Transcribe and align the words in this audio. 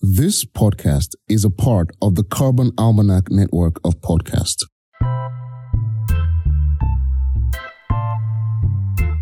This 0.00 0.44
podcast 0.44 1.14
is 1.28 1.44
a 1.44 1.50
part 1.50 1.90
of 2.02 2.16
the 2.16 2.24
Carbon 2.24 2.72
Almanac 2.76 3.30
network 3.30 3.76
of 3.84 4.00
podcasts. 4.00 4.64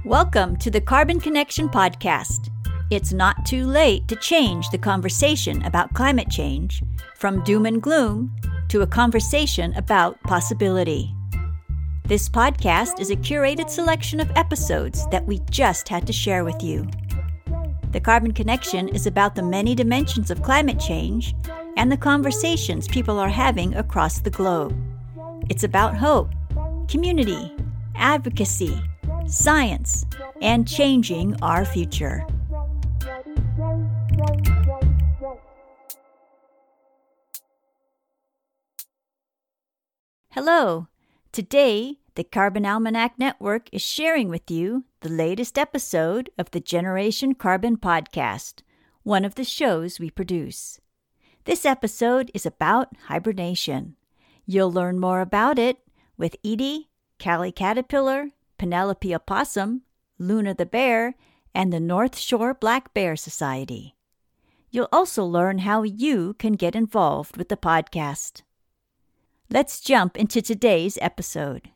Welcome 0.04 0.56
to 0.56 0.70
the 0.70 0.80
Carbon 0.80 1.20
Connection 1.20 1.68
Podcast. 1.68 2.48
It's 2.90 3.12
not 3.12 3.44
too 3.44 3.66
late 3.66 4.08
to 4.08 4.16
change 4.16 4.70
the 4.70 4.78
conversation 4.78 5.62
about 5.64 5.92
climate 5.94 6.30
change 6.30 6.82
from 7.16 7.44
doom 7.44 7.66
and 7.66 7.80
gloom 7.80 8.34
to 8.68 8.80
a 8.80 8.86
conversation 8.86 9.74
about 9.74 10.20
possibility. 10.22 11.14
This 12.06 12.28
podcast 12.28 12.98
is 12.98 13.10
a 13.10 13.16
curated 13.16 13.70
selection 13.70 14.20
of 14.20 14.30
episodes 14.36 15.06
that 15.10 15.26
we 15.26 15.40
just 15.50 15.88
had 15.88 16.06
to 16.06 16.12
share 16.12 16.44
with 16.44 16.62
you. 16.62 16.88
The 17.92 18.00
Carbon 18.00 18.32
Connection 18.32 18.88
is 18.88 19.06
about 19.06 19.34
the 19.34 19.42
many 19.42 19.74
dimensions 19.74 20.30
of 20.30 20.42
climate 20.42 20.80
change 20.80 21.34
and 21.76 21.92
the 21.92 21.96
conversations 21.98 22.88
people 22.88 23.18
are 23.18 23.28
having 23.28 23.74
across 23.74 24.18
the 24.18 24.30
globe. 24.30 24.74
It's 25.50 25.62
about 25.62 25.94
hope, 25.94 26.30
community, 26.88 27.54
advocacy, 27.94 28.80
science, 29.26 30.06
and 30.40 30.66
changing 30.66 31.36
our 31.42 31.66
future. 31.66 32.26
Hello. 40.30 40.88
Today, 41.30 41.98
the 42.14 42.24
Carbon 42.24 42.66
Almanac 42.66 43.18
Network 43.18 43.68
is 43.72 43.80
sharing 43.80 44.28
with 44.28 44.50
you 44.50 44.84
the 45.00 45.08
latest 45.08 45.56
episode 45.56 46.28
of 46.36 46.50
the 46.50 46.60
Generation 46.60 47.34
Carbon 47.34 47.78
podcast, 47.78 48.60
one 49.02 49.24
of 49.24 49.34
the 49.36 49.44
shows 49.44 49.98
we 49.98 50.10
produce. 50.10 50.78
This 51.44 51.64
episode 51.64 52.30
is 52.34 52.44
about 52.44 52.94
hibernation. 53.06 53.96
You'll 54.44 54.70
learn 54.70 55.00
more 55.00 55.22
about 55.22 55.58
it 55.58 55.78
with 56.18 56.36
Edie, 56.44 56.90
Callie 57.18 57.50
Caterpillar, 57.50 58.32
Penelope 58.58 59.14
Opossum, 59.14 59.82
Luna 60.18 60.54
the 60.54 60.66
Bear, 60.66 61.14
and 61.54 61.72
the 61.72 61.80
North 61.80 62.18
Shore 62.18 62.52
Black 62.52 62.92
Bear 62.92 63.16
Society. 63.16 63.96
You'll 64.70 64.88
also 64.92 65.24
learn 65.24 65.60
how 65.60 65.82
you 65.82 66.34
can 66.34 66.52
get 66.54 66.76
involved 66.76 67.38
with 67.38 67.48
the 67.48 67.56
podcast. 67.56 68.42
Let's 69.48 69.80
jump 69.80 70.16
into 70.16 70.42
today's 70.42 70.98
episode. 71.00 71.70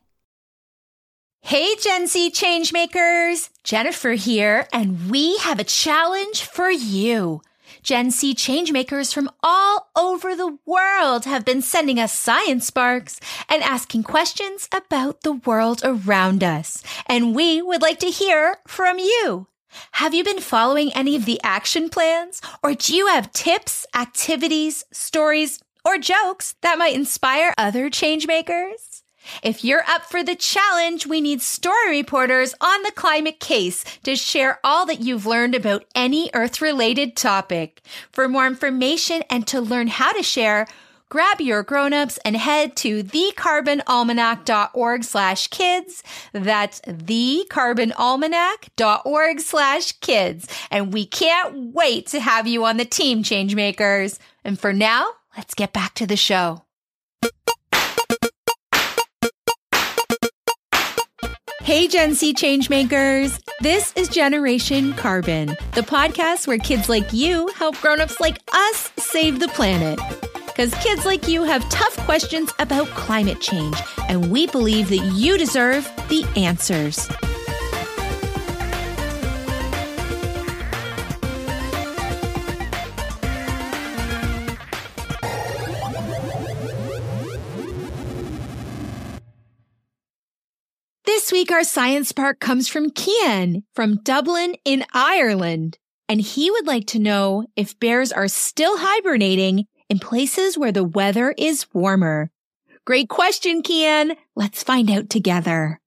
Hey, 1.47 1.77
Gen 1.77 2.07
Z 2.07 2.31
changemakers! 2.31 3.51
Jennifer 3.63 4.11
here, 4.15 4.67
and 4.73 5.09
we 5.09 5.37
have 5.37 5.59
a 5.59 5.63
challenge 5.63 6.43
for 6.43 6.69
you. 6.69 7.41
Gen 7.81 8.11
Z 8.11 8.35
changemakers 8.35 9.13
from 9.13 9.29
all 9.41 9.87
over 9.95 10.35
the 10.35 10.57
world 10.65 11.23
have 11.23 11.45
been 11.45 11.61
sending 11.61 12.01
us 12.01 12.11
science 12.11 12.67
sparks 12.67 13.21
and 13.47 13.63
asking 13.63 14.03
questions 14.03 14.67
about 14.73 15.21
the 15.21 15.31
world 15.31 15.79
around 15.85 16.43
us. 16.43 16.83
And 17.05 17.33
we 17.33 17.61
would 17.61 17.81
like 17.81 17.99
to 17.99 18.11
hear 18.11 18.57
from 18.67 18.99
you. 18.99 19.47
Have 19.93 20.13
you 20.13 20.25
been 20.25 20.41
following 20.41 20.91
any 20.91 21.15
of 21.15 21.23
the 21.23 21.39
action 21.45 21.87
plans? 21.87 22.41
Or 22.61 22.73
do 22.73 22.93
you 22.93 23.07
have 23.07 23.31
tips, 23.31 23.85
activities, 23.95 24.83
stories, 24.91 25.63
or 25.85 25.97
jokes 25.97 26.55
that 26.59 26.77
might 26.77 26.93
inspire 26.93 27.53
other 27.57 27.89
changemakers? 27.89 28.96
If 29.43 29.63
you're 29.63 29.83
up 29.87 30.05
for 30.05 30.23
the 30.23 30.35
challenge, 30.35 31.07
we 31.07 31.21
need 31.21 31.41
story 31.41 31.91
reporters 31.91 32.53
on 32.61 32.83
the 32.83 32.91
climate 32.91 33.39
case 33.39 33.83
to 34.03 34.15
share 34.15 34.59
all 34.63 34.85
that 34.85 35.01
you've 35.01 35.25
learned 35.25 35.55
about 35.55 35.85
any 35.95 36.29
Earth 36.33 36.61
related 36.61 37.15
topic. 37.15 37.81
For 38.11 38.27
more 38.27 38.47
information 38.47 39.23
and 39.29 39.47
to 39.47 39.61
learn 39.61 39.87
how 39.87 40.11
to 40.13 40.23
share, 40.23 40.67
grab 41.09 41.39
your 41.39 41.63
grown-ups 41.63 42.19
and 42.25 42.35
head 42.35 42.75
to 42.77 43.03
thecarbonalmanac.org 43.03 45.03
slash 45.03 45.47
kids. 45.47 46.03
That's 46.33 46.81
thecarbonalmanac.org 46.81 49.39
slash 49.39 49.91
kids. 49.93 50.47
And 50.69 50.93
we 50.93 51.05
can't 51.05 51.73
wait 51.73 52.07
to 52.07 52.19
have 52.19 52.47
you 52.47 52.65
on 52.65 52.75
the 52.77 52.85
team, 52.85 53.23
changemakers. 53.23 54.19
And 54.43 54.59
for 54.59 54.73
now, 54.73 55.13
let's 55.37 55.53
get 55.53 55.71
back 55.73 55.93
to 55.95 56.05
the 56.05 56.17
show. 56.17 56.63
Hey, 61.67 61.89
Gen 61.89 62.13
Z 62.13 62.33
changemakers. 62.35 63.41
This 63.59 63.91
is 63.97 64.07
Generation 64.07 64.93
Carbon, 64.93 65.47
the 65.73 65.81
podcast 65.81 66.47
where 66.47 66.57
kids 66.57 66.87
like 66.87 67.11
you 67.11 67.49
help 67.57 67.75
grown-ups 67.81 68.21
like 68.21 68.39
us 68.53 68.89
save 68.95 69.41
the 69.41 69.49
planet. 69.49 69.99
Because 70.45 70.73
kids 70.75 71.05
like 71.05 71.27
you 71.27 71.43
have 71.43 71.67
tough 71.67 71.97
questions 72.05 72.53
about 72.59 72.87
climate 72.91 73.41
change, 73.41 73.75
and 74.07 74.31
we 74.31 74.47
believe 74.47 74.87
that 74.87 75.11
you 75.13 75.37
deserve 75.37 75.83
the 76.07 76.25
answers. 76.37 77.09
This 91.27 91.33
week, 91.33 91.51
our 91.51 91.65
science 91.65 92.07
spark 92.07 92.39
comes 92.39 92.69
from 92.69 92.89
Kian 92.89 93.63
from 93.75 93.97
Dublin 93.97 94.55
in 94.63 94.85
Ireland. 94.93 95.77
And 96.07 96.21
he 96.21 96.49
would 96.49 96.65
like 96.65 96.87
to 96.87 96.99
know 96.99 97.47
if 97.57 97.77
bears 97.81 98.13
are 98.13 98.29
still 98.29 98.77
hibernating 98.77 99.65
in 99.89 99.99
places 99.99 100.57
where 100.57 100.71
the 100.71 100.85
weather 100.85 101.35
is 101.37 101.67
warmer. 101.73 102.31
Great 102.85 103.09
question, 103.09 103.61
Kian. 103.61 104.15
Let's 104.37 104.63
find 104.63 104.89
out 104.89 105.09
together. 105.09 105.81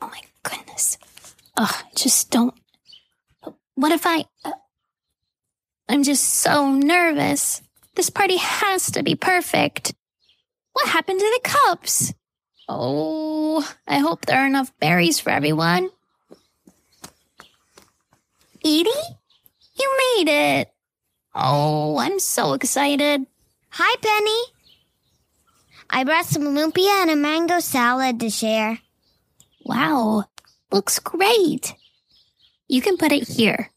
Oh 0.00 0.06
my 0.06 0.20
goodness. 0.44 0.98
Ugh, 1.56 1.74
just 1.96 2.30
don't. 2.30 2.54
What 3.74 3.90
if 3.90 4.06
I. 4.06 4.26
Uh, 4.44 4.52
I'm 5.88 6.04
just 6.04 6.22
so 6.22 6.70
nervous. 6.70 7.60
This 7.96 8.08
party 8.08 8.36
has 8.36 8.88
to 8.92 9.02
be 9.02 9.16
perfect. 9.16 9.94
What 10.74 10.88
happened 10.88 11.20
to 11.20 11.40
the 11.42 11.48
cups? 11.48 12.12
Oh, 12.68 13.66
I 13.86 13.98
hope 13.98 14.26
there 14.26 14.40
are 14.40 14.46
enough 14.46 14.76
berries 14.80 15.20
for 15.20 15.30
everyone. 15.30 15.90
Edie? 18.64 18.90
You 19.78 19.98
made 20.16 20.28
it. 20.28 20.72
Oh, 21.34 21.96
I'm 21.98 22.18
so 22.18 22.54
excited. 22.54 23.24
Hi, 23.70 23.96
Penny. 24.02 24.40
I 25.90 26.04
brought 26.04 26.26
some 26.26 26.42
lumpia 26.42 27.02
and 27.02 27.10
a 27.10 27.16
mango 27.16 27.60
salad 27.60 28.18
to 28.20 28.30
share. 28.30 28.78
Wow, 29.64 30.24
looks 30.72 30.98
great. 30.98 31.72
You 32.66 32.82
can 32.82 32.96
put 32.96 33.12
it 33.12 33.28
here, 33.28 33.70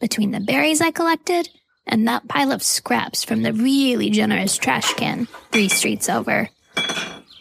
between 0.00 0.32
the 0.32 0.40
berries 0.40 0.80
I 0.80 0.90
collected 0.90 1.48
and 1.90 2.06
that 2.08 2.28
pile 2.28 2.52
of 2.52 2.62
scraps 2.62 3.24
from 3.24 3.42
the 3.42 3.52
really 3.52 4.08
generous 4.08 4.56
trash 4.56 4.94
can 4.94 5.26
three 5.52 5.68
streets 5.68 6.08
over. 6.08 6.48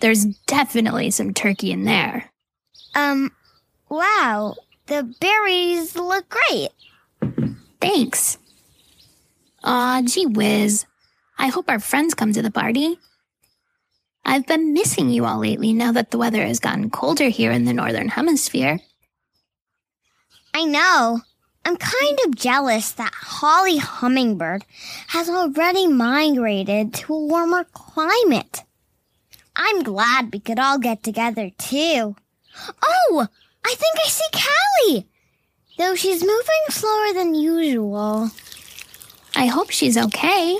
There's 0.01 0.25
definitely 0.47 1.11
some 1.11 1.33
turkey 1.33 1.71
in 1.71 1.85
there. 1.85 2.31
Um, 2.95 3.31
wow, 3.87 4.55
the 4.87 5.13
berries 5.21 5.95
look 5.95 6.25
great. 6.29 6.69
Thanks. 7.79 8.37
Aw, 9.63 10.01
gee 10.05 10.25
whiz. 10.25 10.85
I 11.37 11.47
hope 11.47 11.69
our 11.69 11.79
friends 11.79 12.15
come 12.15 12.33
to 12.33 12.41
the 12.41 12.51
party. 12.51 12.97
I've 14.25 14.47
been 14.47 14.73
missing 14.73 15.09
you 15.09 15.25
all 15.25 15.39
lately 15.39 15.73
now 15.73 15.91
that 15.91 16.11
the 16.11 16.17
weather 16.17 16.45
has 16.45 16.59
gotten 16.59 16.89
colder 16.89 17.29
here 17.29 17.51
in 17.51 17.65
the 17.65 17.73
Northern 17.73 18.09
Hemisphere. 18.09 18.79
I 20.53 20.65
know. 20.65 21.21
I'm 21.69 21.77
kind 21.77 22.17
of 22.25 22.33
jealous 22.33 22.93
that 22.93 23.13
Holly 23.13 23.77
Hummingbird 23.77 24.65
has 25.09 25.29
already 25.29 25.85
migrated 25.85 26.95
to 26.95 27.13
a 27.13 27.25
warmer 27.25 27.63
climate. 27.73 28.63
I'm 29.55 29.83
glad 29.83 30.33
we 30.33 30.39
could 30.39 30.57
all 30.57 30.79
get 30.79 31.03
together 31.03 31.51
too. 31.59 32.15
Oh, 32.81 33.27
I 33.63 33.75
think 33.75 33.97
I 34.03 34.07
see 34.07 34.25
Callie, 34.33 35.07
though 35.77 35.93
she's 35.93 36.23
moving 36.23 36.63
slower 36.69 37.13
than 37.13 37.35
usual. 37.35 38.31
I 39.35 39.45
hope 39.45 39.69
she's 39.69 39.95
okay. 39.95 40.57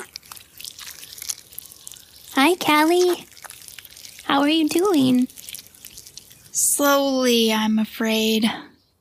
Hi, 2.33 2.53
Callie. 2.57 3.25
How 4.25 4.41
are 4.41 4.47
you 4.47 4.69
doing? 4.69 5.27
Slowly, 6.51 7.51
I'm 7.51 7.79
afraid. 7.79 8.45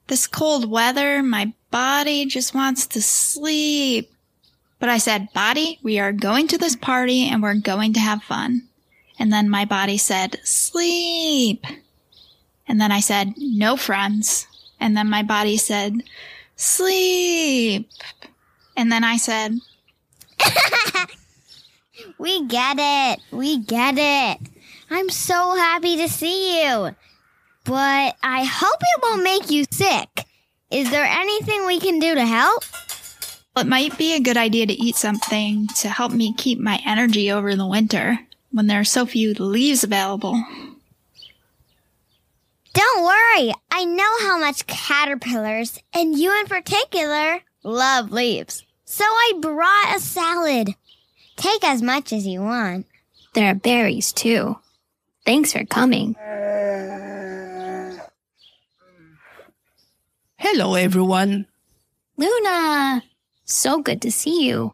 This 0.06 0.26
cold 0.26 0.70
weather, 0.70 1.22
my 1.22 1.52
body 1.70 2.26
just 2.26 2.54
wants 2.54 2.86
to 2.88 3.02
sleep. 3.02 4.10
But 4.78 4.88
I 4.88 4.98
said, 4.98 5.32
body, 5.32 5.78
we 5.82 5.98
are 5.98 6.12
going 6.12 6.46
to 6.48 6.58
this 6.58 6.76
party 6.76 7.28
and 7.28 7.42
we're 7.42 7.54
going 7.54 7.92
to 7.94 8.00
have 8.00 8.22
fun. 8.22 8.68
And 9.18 9.32
then 9.32 9.50
my 9.50 9.64
body 9.64 9.98
said, 9.98 10.38
sleep. 10.44 11.66
And 12.68 12.80
then 12.80 12.92
I 12.92 13.00
said, 13.00 13.34
no 13.36 13.76
friends. 13.76 14.46
And 14.80 14.96
then 14.96 15.10
my 15.10 15.22
body 15.22 15.56
said, 15.56 16.02
Sleep. 16.56 17.88
And 18.76 18.92
then 18.92 19.04
I 19.04 19.16
said, 19.16 19.58
We 22.18 22.46
get 22.46 22.76
it. 22.78 23.20
We 23.30 23.58
get 23.58 23.94
it. 23.98 24.48
I'm 24.90 25.10
so 25.10 25.54
happy 25.56 25.96
to 25.96 26.08
see 26.08 26.62
you. 26.62 26.94
But 27.64 28.16
I 28.22 28.44
hope 28.44 28.78
it 28.80 29.02
won't 29.02 29.22
make 29.22 29.50
you 29.50 29.64
sick. 29.70 30.24
Is 30.70 30.90
there 30.90 31.04
anything 31.04 31.66
we 31.66 31.80
can 31.80 31.98
do 31.98 32.14
to 32.14 32.26
help? 32.26 32.64
well, 33.58 33.64
it 33.64 33.68
might 33.68 33.98
be 33.98 34.14
a 34.14 34.20
good 34.20 34.36
idea 34.36 34.66
to 34.66 34.72
eat 34.72 34.94
something 34.94 35.66
to 35.68 35.88
help 35.88 36.12
me 36.12 36.32
keep 36.34 36.60
my 36.60 36.80
energy 36.86 37.32
over 37.32 37.56
the 37.56 37.66
winter 37.66 38.20
when 38.52 38.68
there 38.68 38.78
are 38.78 38.84
so 38.84 39.04
few 39.04 39.34
leaves 39.34 39.82
available. 39.82 40.40
Don't 42.72 43.02
worry. 43.02 43.52
I 43.72 43.84
know 43.84 44.18
how 44.20 44.38
much 44.38 44.66
caterpillars, 44.68 45.80
and 45.92 46.16
you 46.16 46.38
in 46.38 46.46
particular, 46.46 47.40
love 47.64 48.12
leaves. 48.12 48.64
So 48.84 49.02
I 49.04 49.32
brought 49.40 49.96
a 49.96 50.00
salad. 50.00 50.76
Take 51.36 51.64
as 51.64 51.82
much 51.82 52.12
as 52.12 52.28
you 52.28 52.40
want. 52.42 52.86
There 53.34 53.50
are 53.50 53.54
berries, 53.54 54.12
too. 54.12 54.58
Thanks 55.26 55.52
for 55.52 55.64
coming. 55.64 56.14
Hello, 60.50 60.76
everyone. 60.76 61.44
Luna! 62.16 63.02
So 63.44 63.82
good 63.82 64.00
to 64.00 64.10
see 64.10 64.48
you. 64.48 64.72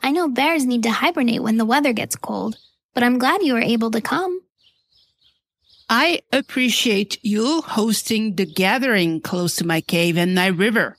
I 0.00 0.10
know 0.10 0.28
bears 0.28 0.66
need 0.66 0.82
to 0.82 0.90
hibernate 0.90 1.42
when 1.42 1.56
the 1.56 1.64
weather 1.64 1.94
gets 1.94 2.16
cold, 2.16 2.58
but 2.92 3.02
I'm 3.02 3.18
glad 3.18 3.42
you 3.42 3.54
were 3.54 3.62
able 3.62 3.90
to 3.92 4.02
come. 4.02 4.42
I 5.88 6.20
appreciate 6.34 7.18
you 7.24 7.62
hosting 7.62 8.34
the 8.36 8.44
gathering 8.44 9.22
close 9.22 9.56
to 9.56 9.66
my 9.66 9.80
cave 9.80 10.18
and 10.18 10.34
my 10.34 10.48
river. 10.48 10.98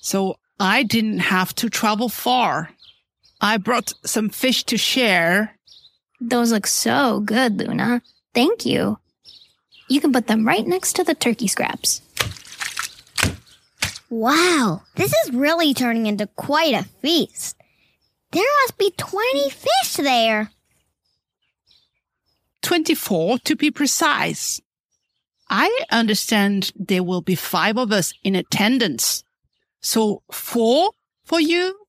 So 0.00 0.40
I 0.58 0.82
didn't 0.82 1.20
have 1.20 1.54
to 1.54 1.70
travel 1.70 2.08
far. 2.08 2.70
I 3.40 3.58
brought 3.58 3.94
some 4.04 4.28
fish 4.28 4.64
to 4.64 4.76
share. 4.76 5.56
Those 6.20 6.50
look 6.50 6.66
so 6.66 7.20
good, 7.20 7.58
Luna. 7.58 8.02
Thank 8.34 8.66
you. 8.66 8.98
You 9.88 10.00
can 10.00 10.12
put 10.12 10.26
them 10.26 10.44
right 10.44 10.66
next 10.66 10.96
to 10.96 11.04
the 11.04 11.14
turkey 11.14 11.46
scraps. 11.46 12.02
Wow, 14.08 14.82
this 14.94 15.12
is 15.24 15.34
really 15.34 15.74
turning 15.74 16.06
into 16.06 16.26
quite 16.28 16.74
a 16.74 16.84
feast. 16.84 17.56
There 18.30 18.44
must 18.62 18.78
be 18.78 18.92
20 18.96 19.50
fish 19.50 19.94
there. 19.96 20.50
24 22.62 23.38
to 23.40 23.56
be 23.56 23.70
precise. 23.70 24.60
I 25.48 25.84
understand 25.90 26.72
there 26.76 27.02
will 27.02 27.20
be 27.20 27.34
five 27.34 27.78
of 27.78 27.92
us 27.92 28.12
in 28.24 28.34
attendance. 28.34 29.24
So 29.80 30.22
four 30.30 30.90
for 31.24 31.40
you, 31.40 31.86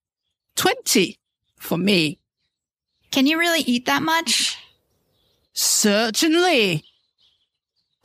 20 0.56 1.18
for 1.58 1.78
me. 1.78 2.20
Can 3.12 3.26
you 3.26 3.40
really 3.40 3.62
eat 3.62 3.86
that 3.86 4.04
much? 4.04 4.58
Certainly. 5.54 6.84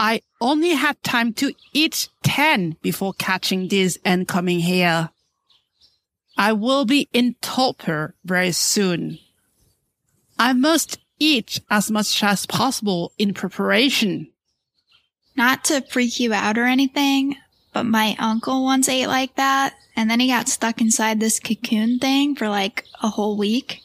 I 0.02 0.22
only 0.40 0.70
had 0.70 1.00
time 1.04 1.32
to 1.34 1.54
eat 1.72 2.08
10 2.24 2.78
before 2.82 3.12
catching 3.12 3.68
this 3.68 3.98
and 4.04 4.26
coming 4.26 4.58
here. 4.58 5.10
I 6.36 6.54
will 6.54 6.84
be 6.84 7.08
in 7.12 7.36
torpor 7.40 8.16
very 8.24 8.50
soon. 8.50 9.20
I 10.40 10.54
must 10.54 10.98
eat 11.20 11.60
as 11.70 11.88
much 11.88 12.20
as 12.24 12.46
possible 12.46 13.12
in 13.16 13.32
preparation. 13.32 14.32
Not 15.36 15.62
to 15.66 15.82
freak 15.82 16.18
you 16.18 16.32
out 16.32 16.58
or 16.58 16.64
anything, 16.64 17.36
but 17.72 17.86
my 17.86 18.16
uncle 18.18 18.64
once 18.64 18.88
ate 18.88 19.06
like 19.06 19.36
that, 19.36 19.74
and 19.94 20.10
then 20.10 20.18
he 20.18 20.26
got 20.26 20.48
stuck 20.48 20.80
inside 20.80 21.20
this 21.20 21.38
cocoon 21.38 22.00
thing 22.00 22.34
for 22.34 22.48
like 22.48 22.86
a 23.04 23.08
whole 23.08 23.36
week. 23.36 23.82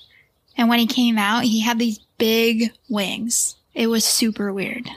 And 0.57 0.67
when 0.67 0.79
he 0.79 0.87
came 0.87 1.19
out, 1.19 1.43
he 1.43 1.59
had 1.59 1.77
these 1.77 1.99
big 2.17 2.71
wings. 2.89 3.55
It 3.75 3.85
was 3.85 4.03
super 4.03 4.51
weird. 4.51 4.89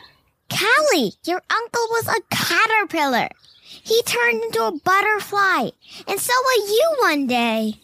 Callie, 0.50 1.12
your 1.25 1.43
uncle 1.50 1.87
was 1.91 2.08
a 2.08 2.20
caterpillar. 2.31 3.29
He 3.62 4.02
turned 4.02 4.43
into 4.43 4.62
a 4.64 4.79
butterfly, 4.85 5.70
and 6.06 6.20
so 6.20 6.32
will 6.44 6.69
you 6.69 6.97
one 7.00 7.26
day. 7.26 7.75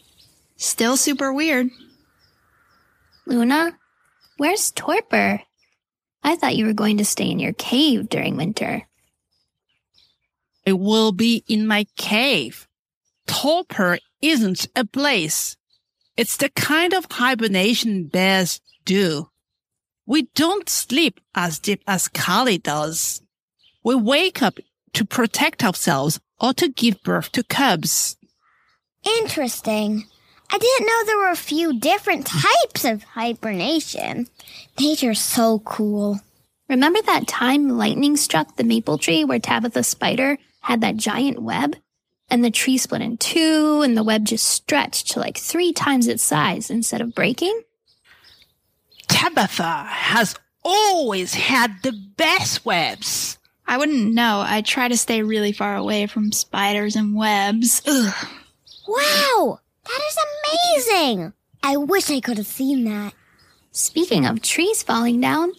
Still 0.57 0.97
super 0.97 1.31
weird. 1.33 1.69
Luna, 3.25 3.77
where's 4.37 4.71
Torpor? 4.71 5.41
I 6.23 6.35
thought 6.35 6.55
you 6.55 6.65
were 6.65 6.73
going 6.73 6.97
to 6.97 7.05
stay 7.05 7.29
in 7.29 7.39
your 7.39 7.53
cave 7.53 8.09
during 8.09 8.35
winter. 8.35 8.83
I 10.65 10.73
will 10.73 11.13
be 11.13 11.43
in 11.47 11.65
my 11.65 11.85
cave. 11.95 12.67
Torpor 13.27 13.99
isn't 14.21 14.67
a 14.75 14.83
place. 14.83 15.55
It's 16.17 16.35
the 16.35 16.49
kind 16.49 16.93
of 16.93 17.05
hibernation 17.09 18.07
bears 18.07 18.59
do. 18.83 19.29
We 20.07 20.29
don't 20.35 20.69
sleep 20.69 21.19
as 21.35 21.59
deep 21.59 21.83
as 21.85 22.07
Callie 22.07 22.57
does. 22.57 23.21
We 23.83 23.93
wake 23.95 24.41
up 24.41 24.57
to 24.93 25.03
protect 25.03 25.65
ourselves 25.65 26.21
or 26.39 26.53
to 26.53 26.69
give 26.69 27.03
birth 27.03 27.33
to 27.33 27.43
cubs. 27.43 28.15
Interesting. 29.19 30.05
I 30.49 30.57
didn't 30.57 30.87
know 30.87 31.05
there 31.05 31.17
were 31.17 31.31
a 31.31 31.35
few 31.35 31.77
different 31.77 32.25
types 32.25 32.85
of 32.85 33.03
hibernation. 33.03 34.27
Nature's 34.79 35.19
so 35.19 35.59
cool. 35.59 36.21
Remember 36.69 37.01
that 37.01 37.27
time 37.27 37.77
lightning 37.77 38.15
struck 38.15 38.55
the 38.55 38.63
maple 38.63 38.97
tree 38.97 39.25
where 39.25 39.39
Tabitha 39.39 39.83
Spider 39.83 40.37
had 40.61 40.79
that 40.81 40.95
giant 40.95 41.41
web? 41.41 41.75
And 42.29 42.43
the 42.43 42.51
tree 42.51 42.77
split 42.77 43.01
in 43.01 43.17
two 43.17 43.81
and 43.83 43.97
the 43.97 44.03
web 44.03 44.25
just 44.25 44.47
stretched 44.47 45.11
to 45.11 45.19
like 45.19 45.37
three 45.37 45.73
times 45.73 46.07
its 46.07 46.23
size 46.23 46.69
instead 46.69 47.01
of 47.01 47.13
breaking? 47.13 47.61
Tabitha 49.07 49.85
has 49.87 50.35
always 50.63 51.33
had 51.33 51.81
the 51.83 51.93
best 52.17 52.65
webs. 52.65 53.37
I 53.65 53.77
wouldn't 53.77 54.13
know. 54.13 54.43
I 54.45 54.61
try 54.61 54.87
to 54.87 54.97
stay 54.97 55.21
really 55.21 55.51
far 55.51 55.75
away 55.75 56.07
from 56.07 56.31
spiders 56.31 56.95
and 56.95 57.15
webs. 57.15 57.81
Ugh. 57.85 58.27
Wow, 58.87 59.59
that 59.85 60.01
is 60.09 60.17
amazing. 60.87 61.33
I 61.61 61.75
wish 61.75 62.09
I 62.09 62.21
could 62.21 62.37
have 62.37 62.47
seen 62.47 62.85
that. 62.85 63.13
Speaking 63.71 64.25
of 64.25 64.41
trees 64.41 64.83
falling 64.83 65.19
down, 65.19 65.51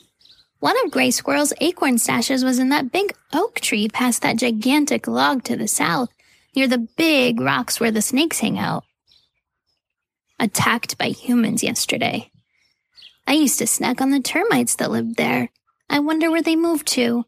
one 0.60 0.76
of 0.84 0.90
Gray 0.90 1.10
Squirrel's 1.10 1.52
acorn 1.60 1.96
stashes 1.96 2.42
was 2.42 2.58
in 2.58 2.70
that 2.70 2.90
big 2.90 3.12
oak 3.32 3.60
tree 3.60 3.88
past 3.88 4.22
that 4.22 4.38
gigantic 4.38 5.06
log 5.06 5.44
to 5.44 5.56
the 5.56 5.68
south, 5.68 6.08
near 6.56 6.66
the 6.66 6.88
big 6.96 7.40
rocks 7.40 7.78
where 7.78 7.90
the 7.90 8.02
snakes 8.02 8.40
hang 8.40 8.58
out. 8.58 8.84
Attacked 10.40 10.96
by 10.98 11.10
humans 11.10 11.62
yesterday. 11.62 12.30
I 13.28 13.32
used 13.32 13.58
to 13.58 13.66
snack 13.66 14.00
on 14.00 14.08
the 14.08 14.20
termites 14.20 14.76
that 14.76 14.90
lived 14.90 15.16
there. 15.16 15.50
I 15.90 15.98
wonder 15.98 16.30
where 16.30 16.40
they 16.40 16.56
moved 16.56 16.86
to. 16.88 17.26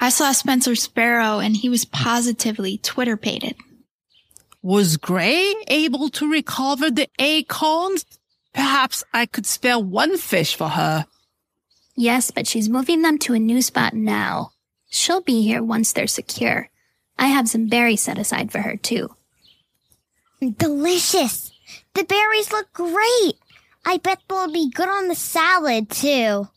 I 0.00 0.10
saw 0.10 0.30
Spencer 0.30 0.76
Sparrow 0.76 1.40
and 1.40 1.56
he 1.56 1.68
was 1.68 1.84
positively 1.84 2.78
Twitter 2.78 3.16
pated. 3.16 3.56
Was 4.62 4.96
Gray 4.96 5.52
able 5.66 6.08
to 6.10 6.30
recover 6.30 6.88
the 6.88 7.08
acorns? 7.18 8.06
Perhaps 8.54 9.02
I 9.12 9.26
could 9.26 9.44
spare 9.44 9.78
one 9.78 10.16
fish 10.16 10.54
for 10.54 10.68
her. 10.68 11.06
Yes, 11.96 12.30
but 12.30 12.46
she's 12.46 12.68
moving 12.68 13.02
them 13.02 13.18
to 13.18 13.34
a 13.34 13.40
new 13.40 13.62
spot 13.62 13.94
now. 13.94 14.52
She'll 14.88 15.20
be 15.20 15.42
here 15.42 15.64
once 15.64 15.92
they're 15.92 16.06
secure. 16.06 16.70
I 17.18 17.26
have 17.26 17.48
some 17.48 17.66
berries 17.66 18.02
set 18.02 18.18
aside 18.18 18.52
for 18.52 18.60
her, 18.60 18.76
too. 18.76 19.16
Delicious. 20.40 21.50
The 21.94 22.04
berries 22.04 22.52
look 22.52 22.72
great. 22.72 23.34
I 23.84 23.98
bet 23.98 24.20
they'll 24.28 24.52
be 24.52 24.70
good 24.70 24.88
on 24.88 25.08
the 25.08 25.14
salad, 25.14 25.90
too. 25.90 26.48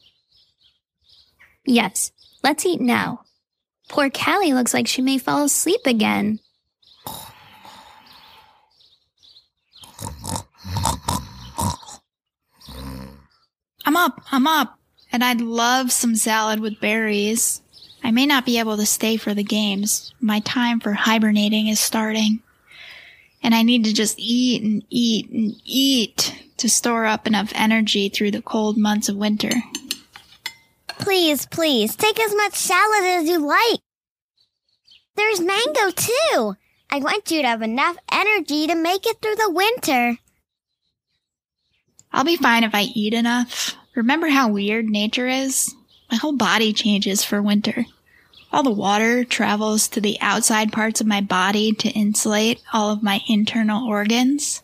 Yes, 1.65 2.11
let's 2.43 2.65
eat 2.65 2.81
now. 2.81 3.21
Poor 3.89 4.09
Callie 4.09 4.53
looks 4.53 4.73
like 4.73 4.87
she 4.87 5.01
may 5.01 5.17
fall 5.17 5.45
asleep 5.45 5.81
again. 5.85 6.39
I'm 13.85 13.97
up, 13.97 14.21
I'm 14.31 14.47
up, 14.47 14.79
and 15.11 15.23
I'd 15.23 15.41
love 15.41 15.91
some 15.91 16.15
salad 16.15 16.59
with 16.59 16.79
berries. 16.79 17.61
I 18.03 18.11
may 18.11 18.25
not 18.25 18.45
be 18.45 18.59
able 18.59 18.77
to 18.77 18.85
stay 18.85 19.17
for 19.17 19.33
the 19.33 19.43
games. 19.43 20.13
My 20.19 20.39
time 20.39 20.79
for 20.79 20.93
hibernating 20.93 21.67
is 21.67 21.79
starting. 21.79 22.41
And 23.41 23.53
I 23.53 23.61
need 23.61 23.83
to 23.85 23.93
just 23.93 24.15
eat 24.17 24.63
and 24.63 24.83
eat 24.89 25.29
and 25.29 25.53
eat 25.65 26.32
to 26.57 26.69
store 26.69 27.05
up 27.05 27.27
enough 27.27 27.51
energy 27.55 28.09
through 28.09 28.31
the 28.31 28.41
cold 28.41 28.77
months 28.77 29.09
of 29.09 29.15
winter. 29.15 29.51
Please, 30.87 31.45
please, 31.45 31.95
take 31.95 32.19
as 32.19 32.33
much 32.35 32.53
salad 32.53 33.03
as 33.03 33.27
you 33.27 33.39
like. 33.39 33.79
There's 35.15 35.41
mango, 35.41 35.91
too. 35.91 36.55
I 36.89 36.99
want 36.99 37.29
you 37.31 37.41
to 37.41 37.47
have 37.47 37.61
enough 37.61 37.97
energy 38.11 38.67
to 38.67 38.75
make 38.75 39.05
it 39.05 39.21
through 39.21 39.35
the 39.35 39.51
winter. 39.51 40.17
I'll 42.11 42.23
be 42.23 42.37
fine 42.37 42.63
if 42.63 42.75
I 42.75 42.83
eat 42.83 43.13
enough. 43.13 43.75
Remember 43.95 44.27
how 44.27 44.49
weird 44.49 44.85
nature 44.85 45.27
is? 45.27 45.73
My 46.11 46.17
whole 46.17 46.37
body 46.37 46.73
changes 46.73 47.23
for 47.23 47.41
winter. 47.41 47.85
All 48.51 48.61
the 48.61 48.69
water 48.69 49.23
travels 49.23 49.87
to 49.89 50.01
the 50.01 50.19
outside 50.21 50.71
parts 50.71 51.01
of 51.01 51.07
my 51.07 51.21
body 51.21 51.73
to 51.73 51.89
insulate 51.89 52.61
all 52.71 52.91
of 52.91 53.01
my 53.01 53.21
internal 53.27 53.87
organs. 53.87 54.61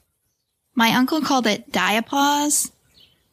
My 0.80 0.94
uncle 0.94 1.20
called 1.20 1.46
it 1.46 1.74
diapause. 1.74 2.72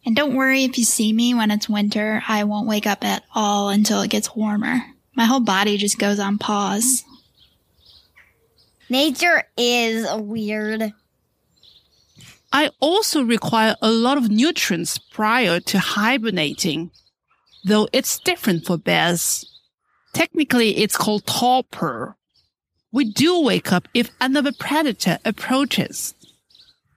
And 0.04 0.16
don't 0.16 0.34
worry 0.34 0.64
if 0.64 0.78
you 0.78 0.84
see 0.84 1.12
me 1.12 1.32
when 1.32 1.52
it's 1.52 1.68
winter, 1.68 2.20
I 2.26 2.42
won't 2.42 2.66
wake 2.66 2.88
up 2.88 3.04
at 3.04 3.22
all 3.36 3.68
until 3.68 4.02
it 4.02 4.10
gets 4.10 4.34
warmer. 4.34 4.82
My 5.14 5.26
whole 5.26 5.38
body 5.38 5.76
just 5.76 5.96
goes 5.96 6.18
on 6.18 6.38
pause. 6.38 7.04
Nature 8.90 9.44
is 9.56 10.08
weird. 10.16 10.92
I 12.52 12.70
also 12.80 13.22
require 13.22 13.76
a 13.80 13.92
lot 13.92 14.18
of 14.18 14.28
nutrients 14.28 14.98
prior 14.98 15.60
to 15.60 15.78
hibernating, 15.78 16.90
though 17.64 17.86
it's 17.92 18.18
different 18.18 18.66
for 18.66 18.76
bears. 18.76 19.46
Technically, 20.12 20.78
it's 20.78 20.96
called 20.96 21.24
torpor. 21.26 22.16
We 22.90 23.04
do 23.04 23.40
wake 23.40 23.72
up 23.72 23.86
if 23.94 24.10
another 24.20 24.50
predator 24.50 25.20
approaches. 25.24 26.15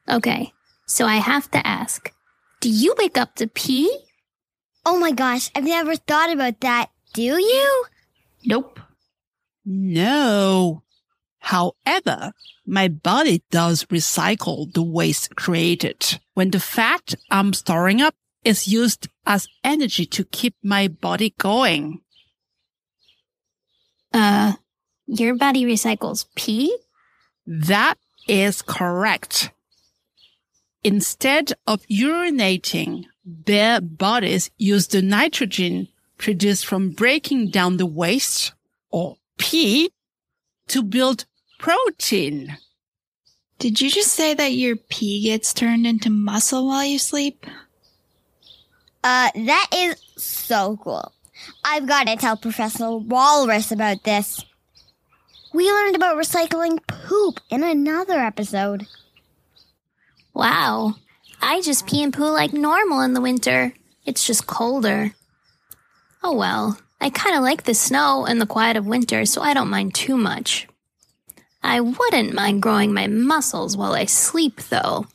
Okay, 0.09 0.53
so 0.85 1.05
I 1.05 1.17
have 1.17 1.49
to 1.51 1.65
ask 1.65 2.11
Do 2.61 2.69
you 2.69 2.95
wake 2.97 3.17
up 3.17 3.35
to 3.35 3.47
pee? 3.47 4.05
Oh 4.85 4.97
my 4.99 5.11
gosh, 5.11 5.51
I've 5.55 5.65
never 5.65 5.95
thought 5.95 6.31
about 6.31 6.59
that. 6.61 6.89
Do 7.13 7.21
you? 7.21 7.85
Nope. 8.45 8.79
No. 9.65 10.83
However, 11.39 12.33
my 12.65 12.87
body 12.87 13.43
does 13.51 13.85
recycle 13.85 14.71
the 14.73 14.83
waste 14.83 15.35
created 15.35 16.19
when 16.33 16.51
the 16.51 16.59
fat 16.59 17.13
I'm 17.29 17.53
storing 17.53 18.01
up 18.01 18.15
is 18.43 18.67
used 18.67 19.07
as 19.25 19.47
energy 19.63 20.05
to 20.05 20.23
keep 20.25 20.55
my 20.63 20.87
body 20.87 21.33
going. 21.37 22.01
Uh, 24.13 24.53
your 25.05 25.35
body 25.35 25.65
recycles 25.65 26.25
pee? 26.35 26.75
That 27.45 27.95
is 28.27 28.61
correct. 28.61 29.51
Instead 30.83 31.53
of 31.67 31.85
urinating, 31.87 33.05
their 33.25 33.81
bodies 33.81 34.49
use 34.57 34.87
the 34.87 35.01
nitrogen 35.01 35.87
produced 36.17 36.65
from 36.65 36.91
breaking 36.91 37.49
down 37.49 37.77
the 37.77 37.85
waste 37.85 38.53
or 38.89 39.17
pee 39.37 39.91
to 40.67 40.81
build 40.81 41.25
protein. 41.57 42.57
Did 43.57 43.81
you 43.81 43.89
just 43.89 44.13
say 44.13 44.33
that 44.33 44.53
your 44.53 44.77
pee 44.77 45.23
gets 45.23 45.53
turned 45.53 45.85
into 45.85 46.09
muscle 46.09 46.67
while 46.67 46.85
you 46.85 46.97
sleep? 46.97 47.45
Uh, 49.03 49.29
that 49.35 49.67
is 49.73 49.95
so 50.17 50.77
cool. 50.81 51.11
I've 51.63 51.87
got 51.87 52.07
to 52.07 52.15
tell 52.15 52.37
Professor 52.37 52.95
Walrus 52.97 53.71
about 53.71 54.03
this. 54.03 54.45
We 55.53 55.69
learned 55.69 55.95
about 55.95 56.17
recycling 56.17 56.79
poop 56.87 57.39
in 57.49 57.63
another 57.63 58.19
episode. 58.19 58.87
Wow. 60.39 60.95
I 61.41 61.59
just 61.59 61.85
pee 61.85 62.01
and 62.01 62.13
poo 62.13 62.31
like 62.31 62.53
normal 62.53 63.01
in 63.01 63.11
the 63.13 63.19
winter. 63.19 63.73
It's 64.05 64.25
just 64.25 64.47
colder. 64.47 65.13
Oh 66.23 66.33
well. 66.33 66.79
I 67.01 67.09
kind 67.09 67.35
of 67.35 67.43
like 67.43 67.63
the 67.63 67.73
snow 67.73 68.25
and 68.25 68.39
the 68.39 68.45
quiet 68.45 68.77
of 68.77 68.87
winter, 68.87 69.25
so 69.25 69.41
I 69.41 69.53
don't 69.53 69.69
mind 69.69 69.95
too 69.95 70.15
much. 70.15 70.65
I 71.61 71.81
wouldn't 71.81 72.33
mind 72.33 72.61
growing 72.61 72.93
my 72.93 73.07
muscles 73.07 73.75
while 73.75 73.91
I 73.91 74.05
sleep, 74.05 74.61
though. 74.69 75.07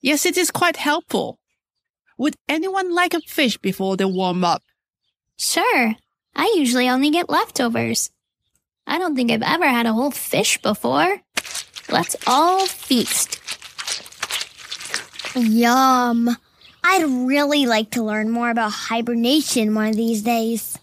Yes, 0.00 0.24
it 0.24 0.38
is 0.38 0.50
quite 0.50 0.76
helpful. 0.76 1.38
Would 2.16 2.36
anyone 2.48 2.94
like 2.94 3.12
a 3.12 3.20
fish 3.20 3.58
before 3.58 3.98
they 3.98 4.06
warm 4.06 4.44
up? 4.44 4.62
Sure. 5.36 5.94
I 6.34 6.54
usually 6.56 6.88
only 6.88 7.10
get 7.10 7.28
leftovers. 7.28 8.10
I 8.86 8.96
don't 8.96 9.14
think 9.14 9.30
I've 9.30 9.42
ever 9.42 9.68
had 9.68 9.84
a 9.84 9.92
whole 9.92 10.10
fish 10.10 10.56
before. 10.62 11.20
Let's 11.90 12.16
all 12.26 12.64
feast. 12.64 13.40
Yum. 15.36 16.36
I'd 16.82 17.04
really 17.04 17.66
like 17.66 17.90
to 17.90 18.02
learn 18.02 18.30
more 18.30 18.50
about 18.50 18.72
hibernation 18.72 19.74
one 19.74 19.88
of 19.88 19.96
these 19.96 20.22
days. 20.22 20.78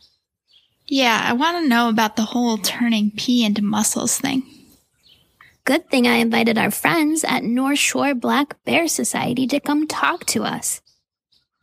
Yeah, 0.86 1.26
I 1.28 1.34
want 1.34 1.58
to 1.58 1.70
know 1.70 1.90
about 1.90 2.16
the 2.16 2.24
whole 2.24 2.58
turning 2.58 3.12
pee 3.16 3.44
into 3.44 3.62
muscles 3.62 4.20
thing. 4.20 4.44
Good 5.66 5.90
thing 5.90 6.08
I 6.08 6.16
invited 6.16 6.58
our 6.58 6.72
friends 6.72 7.24
at 7.24 7.44
North 7.44 7.80
Shore 7.80 8.14
Black 8.14 8.62
Bear 8.66 8.88
Society 8.88 9.48
to 9.48 9.62
come 9.62 9.88
talk 9.88 10.26
to 10.28 10.44
us. 10.44 10.82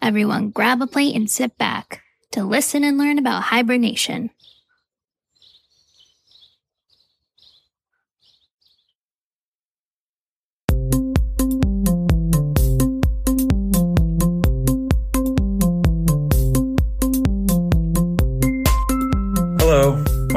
Everyone 0.01 0.49
grab 0.49 0.81
a 0.81 0.87
plate 0.87 1.15
and 1.15 1.31
sit 1.31 1.59
back 1.59 2.03
to 2.33 2.45
listen 2.45 2.83
and 2.83 2.97
learn 2.97 3.19
about 3.19 3.45
hibernation. 3.45 4.31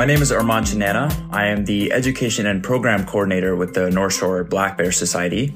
My 0.03 0.07
name 0.07 0.21
is 0.21 0.33
Armand 0.33 0.65
Chanana. 0.65 1.29
I 1.31 1.47
am 1.47 1.63
the 1.63 1.93
Education 1.93 2.45
and 2.45 2.61
Program 2.61 3.05
Coordinator 3.05 3.55
with 3.55 3.73
the 3.73 3.89
North 3.89 4.15
Shore 4.15 4.43
Black 4.43 4.77
Bear 4.77 4.91
Society. 4.91 5.53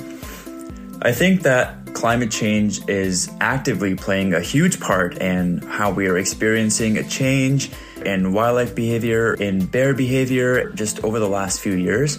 I 1.01 1.11
think 1.11 1.41
that 1.41 1.93
climate 1.93 2.31
change 2.31 2.79
is 2.87 3.29
actively 3.41 3.93
playing 3.93 4.33
a 4.33 4.39
huge 4.39 4.79
part 4.79 5.17
in 5.17 5.57
how 5.63 5.91
we 5.91 6.07
are 6.07 6.17
experiencing 6.17 6.97
a 6.97 7.03
change 7.03 7.71
in 8.05 8.31
wildlife 8.31 8.73
behavior, 8.73 9.33
in 9.33 9.65
bear 9.65 9.93
behavior, 9.93 10.69
just 10.69 11.03
over 11.03 11.19
the 11.19 11.27
last 11.27 11.59
few 11.59 11.73
years. 11.73 12.17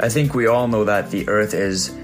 I 0.00 0.08
think 0.08 0.32
we 0.32 0.46
all 0.46 0.68
know 0.68 0.84
that 0.84 1.10
the 1.10 1.28
Earth 1.28 1.52
is 1.52 1.94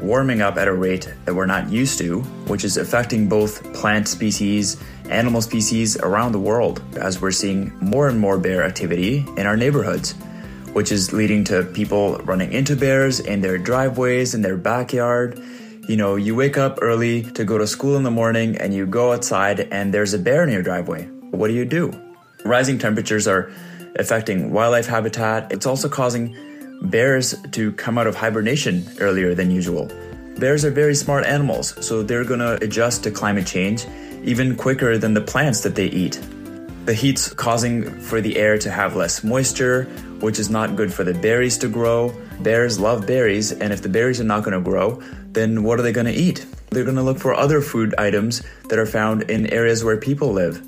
warming 0.00 0.40
up 0.40 0.56
at 0.56 0.68
a 0.68 0.72
rate 0.72 1.12
that 1.24 1.34
we're 1.34 1.46
not 1.46 1.70
used 1.70 1.98
to, 1.98 2.20
which 2.48 2.64
is 2.64 2.76
affecting 2.76 3.28
both 3.28 3.72
plant 3.74 4.08
species, 4.08 4.76
animal 5.10 5.42
species 5.42 5.96
around 5.98 6.32
the 6.32 6.38
world, 6.38 6.82
as 6.96 7.20
we're 7.20 7.30
seeing 7.30 7.72
more 7.80 8.08
and 8.08 8.18
more 8.18 8.38
bear 8.38 8.64
activity 8.64 9.24
in 9.36 9.46
our 9.46 9.56
neighborhoods, 9.56 10.14
which 10.72 10.90
is 10.90 11.12
leading 11.12 11.44
to 11.44 11.64
people 11.64 12.16
running 12.18 12.52
into 12.52 12.76
bears 12.76 13.20
in 13.20 13.40
their 13.40 13.58
driveways, 13.58 14.34
in 14.34 14.42
their 14.42 14.56
backyard. 14.56 15.40
You 15.88 15.96
know, 15.96 16.16
you 16.16 16.34
wake 16.34 16.56
up 16.56 16.78
early 16.80 17.22
to 17.32 17.44
go 17.44 17.58
to 17.58 17.66
school 17.66 17.96
in 17.96 18.02
the 18.02 18.10
morning 18.10 18.56
and 18.56 18.72
you 18.72 18.86
go 18.86 19.12
outside 19.12 19.60
and 19.72 19.92
there's 19.92 20.14
a 20.14 20.18
bear 20.18 20.44
in 20.44 20.50
your 20.50 20.62
driveway. 20.62 21.06
What 21.30 21.48
do 21.48 21.54
you 21.54 21.64
do? 21.64 21.92
Rising 22.44 22.78
temperatures 22.78 23.26
are 23.26 23.50
affecting 23.96 24.52
wildlife 24.52 24.86
habitat. 24.86 25.52
It's 25.52 25.66
also 25.66 25.88
causing 25.88 26.36
bears 26.82 27.34
to 27.52 27.72
come 27.72 27.98
out 27.98 28.06
of 28.06 28.16
hibernation 28.16 28.86
earlier 29.00 29.34
than 29.34 29.50
usual. 29.50 29.90
Bears 30.38 30.64
are 30.64 30.70
very 30.70 30.94
smart 30.94 31.26
animals, 31.26 31.74
so 31.84 32.02
they're 32.02 32.24
gonna 32.24 32.58
adjust 32.62 33.04
to 33.04 33.10
climate 33.10 33.46
change 33.46 33.86
even 34.24 34.56
quicker 34.56 34.98
than 34.98 35.14
the 35.14 35.20
plants 35.20 35.60
that 35.62 35.74
they 35.74 35.86
eat. 35.86 36.20
The 36.86 36.94
heat's 36.94 37.32
causing 37.32 38.00
for 38.00 38.20
the 38.20 38.36
air 38.36 38.58
to 38.58 38.70
have 38.70 38.96
less 38.96 39.22
moisture, 39.22 39.84
which 40.20 40.38
is 40.38 40.50
not 40.50 40.76
good 40.76 40.92
for 40.92 41.04
the 41.04 41.14
berries 41.14 41.58
to 41.58 41.68
grow. 41.68 42.12
Bears 42.40 42.80
love 42.80 43.06
berries, 43.06 43.52
and 43.52 43.72
if 43.72 43.82
the 43.82 43.88
berries 43.88 44.20
are 44.20 44.24
not 44.24 44.44
gonna 44.44 44.60
grow, 44.60 45.02
then 45.32 45.62
what 45.62 45.78
are 45.78 45.82
they 45.82 45.92
gonna 45.92 46.10
eat? 46.10 46.46
They're 46.70 46.84
gonna 46.84 47.02
look 47.02 47.18
for 47.18 47.34
other 47.34 47.60
food 47.60 47.94
items 47.98 48.42
that 48.68 48.78
are 48.78 48.86
found 48.86 49.22
in 49.30 49.46
areas 49.46 49.84
where 49.84 49.96
people 49.96 50.32
live. 50.32 50.62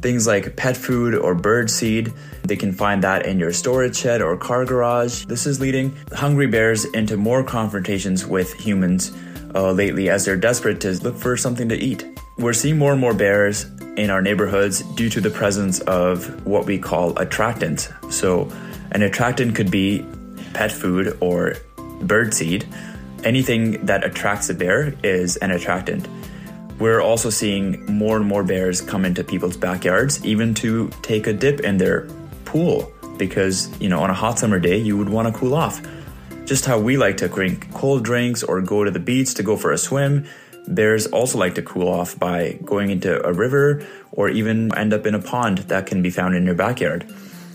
Things 0.00 0.26
like 0.26 0.56
pet 0.56 0.76
food 0.76 1.14
or 1.14 1.34
bird 1.34 1.70
seed, 1.70 2.12
they 2.44 2.56
can 2.56 2.72
find 2.72 3.02
that 3.02 3.26
in 3.26 3.38
your 3.38 3.52
storage 3.52 3.96
shed 3.96 4.22
or 4.22 4.36
car 4.36 4.64
garage. 4.64 5.24
This 5.24 5.46
is 5.46 5.60
leading 5.60 5.96
hungry 6.12 6.46
bears 6.46 6.84
into 6.84 7.16
more 7.16 7.42
confrontations 7.42 8.26
with 8.26 8.52
humans 8.54 9.12
uh, 9.54 9.72
lately 9.72 10.10
as 10.10 10.24
they're 10.24 10.36
desperate 10.36 10.80
to 10.82 10.92
look 11.02 11.16
for 11.16 11.36
something 11.36 11.68
to 11.70 11.76
eat. 11.76 12.04
We're 12.38 12.52
seeing 12.52 12.78
more 12.78 12.92
and 12.92 13.00
more 13.00 13.14
bears 13.14 13.64
in 13.96 14.10
our 14.10 14.20
neighborhoods 14.20 14.82
due 14.94 15.08
to 15.08 15.20
the 15.20 15.30
presence 15.30 15.80
of 15.80 16.46
what 16.46 16.66
we 16.66 16.78
call 16.78 17.14
attractants. 17.14 17.90
So, 18.12 18.52
an 18.92 19.02
attractant 19.02 19.54
could 19.54 19.70
be 19.70 20.04
pet 20.52 20.70
food 20.70 21.16
or 21.20 21.54
bird 22.02 22.34
seed. 22.34 22.66
Anything 23.24 23.84
that 23.86 24.04
attracts 24.04 24.50
a 24.50 24.54
bear 24.54 24.94
is 25.02 25.36
an 25.38 25.50
attractant. 25.50 26.06
We're 26.78 27.00
also 27.00 27.30
seeing 27.30 27.86
more 27.86 28.16
and 28.18 28.26
more 28.26 28.44
bears 28.44 28.80
come 28.80 29.04
into 29.04 29.24
people's 29.24 29.56
backyards, 29.56 30.24
even 30.24 30.52
to 30.54 30.90
take 31.02 31.26
a 31.26 31.32
dip 31.32 31.60
in 31.60 31.78
their 31.78 32.02
pool, 32.44 32.92
because, 33.16 33.70
you 33.80 33.88
know, 33.88 34.00
on 34.00 34.10
a 34.10 34.14
hot 34.14 34.38
summer 34.38 34.60
day, 34.60 34.76
you 34.76 34.96
would 34.98 35.08
want 35.08 35.32
to 35.32 35.38
cool 35.38 35.54
off. 35.54 35.80
Just 36.44 36.66
how 36.66 36.78
we 36.78 36.96
like 36.96 37.16
to 37.16 37.28
drink 37.28 37.72
cold 37.72 38.04
drinks 38.04 38.42
or 38.42 38.60
go 38.60 38.84
to 38.84 38.90
the 38.90 39.00
beach 39.00 39.34
to 39.34 39.42
go 39.42 39.56
for 39.56 39.72
a 39.72 39.78
swim, 39.78 40.26
bears 40.68 41.06
also 41.06 41.38
like 41.38 41.54
to 41.54 41.62
cool 41.62 41.88
off 41.88 42.18
by 42.18 42.58
going 42.64 42.90
into 42.90 43.24
a 43.26 43.32
river 43.32 43.86
or 44.12 44.28
even 44.28 44.76
end 44.76 44.92
up 44.92 45.06
in 45.06 45.14
a 45.14 45.20
pond 45.20 45.58
that 45.58 45.86
can 45.86 46.02
be 46.02 46.10
found 46.10 46.34
in 46.36 46.44
your 46.44 46.54
backyard. 46.54 47.06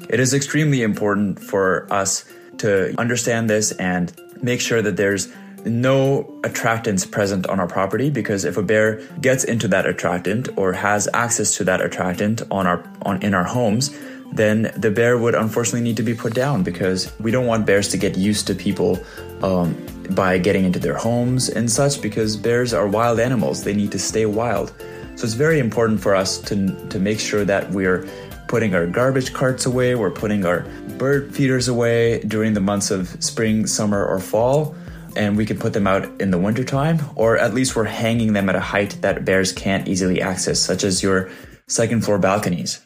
It 0.09 0.19
is 0.19 0.33
extremely 0.33 0.81
important 0.81 1.39
for 1.39 1.87
us 1.93 2.25
to 2.57 2.93
understand 2.99 3.49
this 3.49 3.71
and 3.73 4.11
make 4.41 4.61
sure 4.61 4.81
that 4.81 4.97
there's 4.97 5.31
no 5.65 6.23
attractants 6.41 7.09
present 7.09 7.47
on 7.47 7.59
our 7.59 7.67
property 7.67 8.09
because 8.09 8.45
if 8.45 8.57
a 8.57 8.63
bear 8.63 9.01
gets 9.21 9.43
into 9.43 9.67
that 9.67 9.85
attractant 9.85 10.49
or 10.57 10.73
has 10.73 11.07
access 11.13 11.55
to 11.57 11.63
that 11.63 11.81
attractant 11.81 12.41
on 12.51 12.67
our 12.67 12.83
on 13.03 13.21
in 13.21 13.33
our 13.33 13.43
homes 13.43 13.91
then 14.31 14.71
the 14.77 14.89
bear 14.89 15.17
would 15.17 15.35
unfortunately 15.35 15.81
need 15.81 15.97
to 15.97 16.03
be 16.03 16.13
put 16.13 16.33
down 16.33 16.63
because 16.63 17.11
we 17.19 17.31
don't 17.31 17.45
want 17.45 17.65
bears 17.65 17.89
to 17.89 17.97
get 17.97 18.17
used 18.17 18.47
to 18.47 18.55
people 18.55 18.99
um, 19.43 19.75
by 20.11 20.37
getting 20.37 20.65
into 20.65 20.79
their 20.79 20.95
homes 20.95 21.49
and 21.49 21.69
such 21.69 22.01
because 22.01 22.37
bears 22.37 22.73
are 22.73 22.87
wild 22.87 23.19
animals. 23.19 23.63
They 23.63 23.73
need 23.73 23.91
to 23.91 23.99
stay 23.99 24.25
wild. 24.25 24.73
So 25.15 25.25
it's 25.25 25.33
very 25.33 25.59
important 25.59 25.99
for 25.99 26.15
us 26.15 26.37
to, 26.43 26.87
to 26.87 26.99
make 26.99 27.19
sure 27.19 27.43
that 27.45 27.69
we're 27.71 28.07
putting 28.47 28.73
our 28.73 28.87
garbage 28.87 29.33
carts 29.33 29.65
away, 29.65 29.95
we're 29.95 30.11
putting 30.11 30.45
our 30.45 30.61
bird 30.97 31.33
feeders 31.33 31.67
away 31.67 32.19
during 32.23 32.53
the 32.53 32.61
months 32.61 32.91
of 32.91 33.21
spring, 33.23 33.65
summer, 33.65 34.05
or 34.05 34.19
fall. 34.19 34.75
And 35.15 35.37
we 35.37 35.45
can 35.45 35.59
put 35.59 35.73
them 35.73 35.87
out 35.87 36.21
in 36.21 36.31
the 36.31 36.37
wintertime, 36.37 36.99
or 37.15 37.37
at 37.37 37.53
least 37.53 37.75
we're 37.75 37.83
hanging 37.83 38.33
them 38.33 38.49
at 38.49 38.55
a 38.55 38.59
height 38.59 38.97
that 39.01 39.25
bears 39.25 39.51
can't 39.51 39.87
easily 39.87 40.21
access, 40.21 40.59
such 40.59 40.83
as 40.83 41.03
your 41.03 41.29
second 41.67 42.03
floor 42.03 42.17
balconies. 42.17 42.85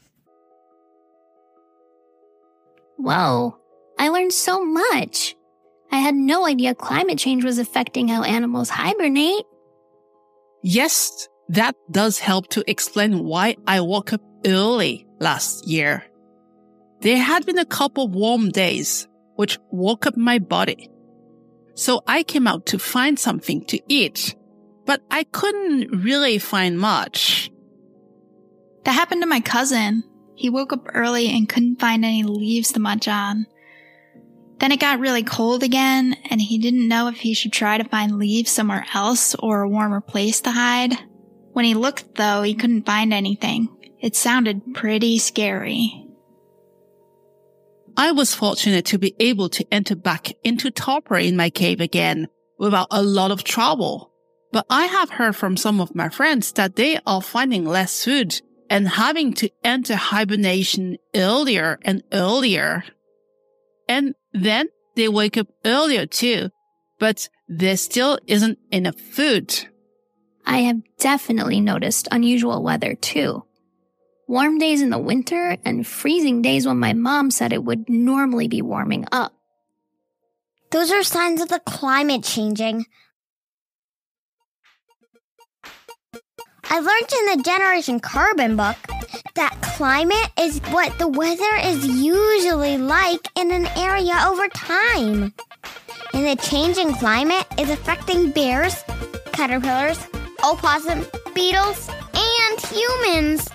Whoa, 2.98 3.58
I 4.00 4.10
learned 4.10 4.34
so 4.34 4.64
much. 4.64 5.36
I 5.92 5.98
had 5.98 6.16
no 6.16 6.46
idea 6.46 6.74
climate 6.74 7.20
change 7.20 7.44
was 7.44 7.60
affecting 7.60 8.08
how 8.08 8.24
animals 8.24 8.70
hibernate. 8.70 9.46
Yes, 10.64 11.28
that 11.50 11.76
does 11.92 12.18
help 12.20 12.48
to 12.50 12.64
explain 12.70 13.24
why 13.24 13.56
I 13.68 13.82
woke 13.82 14.14
up 14.14 14.22
early 14.46 15.06
last 15.20 15.68
year. 15.68 16.04
There 17.02 17.18
had 17.18 17.46
been 17.46 17.60
a 17.60 17.66
couple 17.66 18.08
warm 18.08 18.50
days, 18.50 19.08
which 19.36 19.60
woke 19.72 20.08
up 20.08 20.18
my 20.18 20.40
body. 20.40 20.90
So 21.76 22.02
I 22.08 22.24
came 22.24 22.48
out 22.48 22.66
to 22.68 22.80
find 22.80 23.20
something 23.20 23.66
to 23.66 23.80
eat, 23.88 24.36
but 24.86 25.02
I 25.12 25.24
couldn't 25.24 26.04
really 26.04 26.38
find 26.38 26.80
much. 26.80 27.52
That 28.86 28.94
happened 28.94 29.22
to 29.22 29.28
my 29.28 29.42
cousin. 29.42 30.04
He 30.36 30.50
woke 30.50 30.72
up 30.72 30.88
early 30.94 31.28
and 31.28 31.50
couldn't 31.50 31.80
find 31.80 32.06
any 32.06 32.24
leaves 32.24 32.72
to 32.74 32.80
munch 32.80 33.08
on. 33.08 33.46
Then 34.60 34.72
it 34.72 34.80
got 34.80 35.00
really 35.00 35.24
cold 35.24 35.64
again, 35.64 36.16
and 36.30 36.42
he 36.42 36.58
didn't 36.58 36.88
know 36.88 37.10
if 37.10 37.18
he 37.18 37.34
should 37.34 37.52
try 37.52 37.78
to 37.78 37.90
find 37.90 38.18
leaves 38.18 38.52
somewhere 38.52 38.86
else 38.94 39.36
or 39.36 39.62
a 39.62 39.70
warmer 39.70 40.00
place 40.00 40.40
to 40.42 40.52
hide. 40.52 40.94
When 41.52 41.66
he 41.66 41.74
looked, 41.74 42.16
though, 42.16 42.42
he 42.42 42.56
couldn't 42.56 42.86
find 42.86 43.14
anything. 43.14 43.68
It 44.00 44.16
sounded 44.16 44.74
pretty 44.74 45.20
scary. 45.20 46.05
I 47.98 48.12
was 48.12 48.36
fortunate 48.36 48.86
to 48.88 48.98
be 48.98 49.16
able 49.20 49.50
to 49.50 49.66
enter 49.72 49.96
back 49.96 50.34
into 50.44 50.70
torpor 50.70 51.18
in 51.18 51.38
my 51.38 51.50
cave 51.50 51.80
again 51.80 52.28
without 52.60 52.88
a 52.92 53.02
lot 53.02 53.32
of 53.32 53.44
trouble. 53.44 54.12
But 54.52 54.66
I 54.70 54.86
have 54.86 55.10
heard 55.10 55.36
from 55.36 55.58
some 55.58 55.80
of 55.80 55.96
my 55.96 56.10
friends 56.10 56.52
that 56.54 56.76
they 56.76 57.00
are 57.06 57.22
finding 57.22 57.66
less 57.66 58.04
food 58.04 58.42
and 58.70 58.88
having 58.88 59.34
to 59.34 59.50
enter 59.64 59.96
hibernation 59.96 60.98
earlier 61.16 61.80
and 61.84 62.04
earlier. 62.12 62.84
And 63.88 64.16
then 64.34 64.68
they 64.96 65.08
wake 65.08 65.38
up 65.38 65.48
earlier 65.64 66.06
too, 66.06 66.50
but 67.00 67.30
there 67.48 67.78
still 67.78 68.20
isn't 68.28 68.60
enough 68.72 69.00
food. 69.00 69.68
I 70.46 70.60
have 70.60 70.82
definitely 71.00 71.62
noticed 71.62 72.08
unusual 72.12 72.62
weather 72.62 72.96
too. 72.96 73.45
Warm 74.28 74.58
days 74.58 74.82
in 74.82 74.90
the 74.90 74.98
winter 74.98 75.56
and 75.64 75.86
freezing 75.86 76.42
days 76.42 76.66
when 76.66 76.80
my 76.80 76.94
mom 76.94 77.30
said 77.30 77.54
it 77.54 77.64
would 77.64 77.88
normally 77.88 78.48
be 78.48 78.62
warming 78.62 79.06
up. 79.12 79.34
Those 80.72 80.92
are 80.92 81.04
signs 81.04 81.42
of 81.42 81.50
the 81.50 81.60
climate 81.60 82.24
changing. 82.24 82.86
I 86.68 86.80
learned 86.80 87.14
in 87.14 87.38
the 87.38 87.44
Generation 87.44 88.00
Carbon 88.00 88.58
book 88.58 88.76
that 89.36 89.62
climate 89.62 90.32
is 90.40 90.60
what 90.72 90.98
the 90.98 91.08
weather 91.08 91.56
is 91.64 91.86
usually 91.86 92.78
like 92.78 93.28
in 93.38 93.52
an 93.52 93.68
area 93.78 94.16
over 94.26 94.48
time. 94.50 95.34
And 96.14 96.26
the 96.26 96.36
changing 96.42 96.94
climate 96.96 97.46
is 97.60 97.70
affecting 97.70 98.32
bears, 98.32 98.84
caterpillars, 99.34 100.00
opossum, 100.44 101.06
beetles, 101.36 101.90
and 102.16 102.60
humans. 102.62 103.48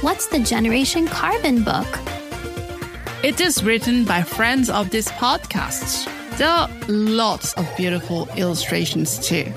What's 0.00 0.28
the 0.28 0.38
Generation 0.38 1.08
Carbon 1.08 1.64
book? 1.64 1.86
It 3.24 3.40
is 3.40 3.64
written 3.64 4.04
by 4.04 4.22
friends 4.22 4.70
of 4.70 4.90
this 4.90 5.08
podcast. 5.08 6.06
There 6.38 6.48
are 6.48 6.70
lots 6.86 7.52
of 7.54 7.68
beautiful 7.76 8.28
illustrations 8.36 9.18
too. 9.18 9.52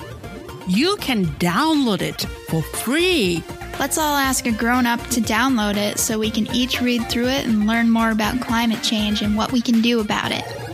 You 0.68 0.98
can 0.98 1.28
download 1.38 2.02
it 2.02 2.22
for 2.50 2.64
free. 2.64 3.44
Let's 3.80 4.00
all 4.00 4.16
ask 4.16 4.48
a 4.48 4.52
grown 4.52 4.88
up 4.88 5.00
to 5.10 5.22
download 5.22 5.78
it 5.78 6.00
so 6.00 6.18
we 6.18 6.32
can 6.32 6.48
each 6.56 6.82
read 6.82 7.08
through 7.08 7.28
it 7.28 7.46
and 7.46 7.68
learn 7.68 7.92
more 7.92 8.10
about 8.10 8.42
climate 8.42 8.82
change 8.82 9.22
and 9.22 9.38
what 9.38 9.52
we 9.52 9.62
can 9.62 9.80
do 9.80 10.00
about 10.00 10.32
it. 10.32 10.71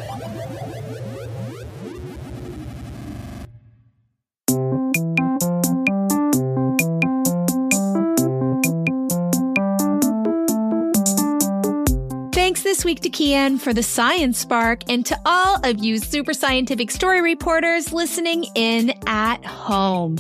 Week 12.88 13.02
to 13.02 13.10
Kian 13.10 13.60
for 13.60 13.74
the 13.74 13.84
Science 13.84 14.38
Spark 14.38 14.90
and 14.90 15.06
to 15.06 15.20
all 15.26 15.60
of 15.66 15.84
you 15.84 16.00
super 16.00 16.34
scientific 16.34 16.90
story 16.90 17.22
reporters 17.22 17.92
listening 17.92 18.46
in 18.56 18.94
at 19.06 19.44
home. 19.44 20.16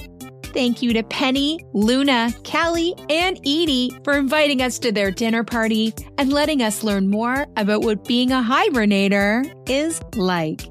Thank 0.48 0.82
you 0.82 0.92
to 0.92 1.02
Penny, 1.04 1.66
Luna, 1.72 2.34
Callie, 2.44 2.94
and 3.10 3.38
Edie 3.38 3.98
for 4.04 4.18
inviting 4.18 4.62
us 4.62 4.80
to 4.80 4.92
their 4.92 5.12
dinner 5.12 5.46
party 5.46 5.94
and 6.18 6.34
letting 6.34 6.62
us 6.62 6.84
learn 6.84 7.08
more 7.08 7.48
about 7.56 7.84
what 7.84 8.04
being 8.04 8.34
a 8.34 8.44
hibernator 8.44 9.50
is 9.70 10.02
like. 10.18 10.64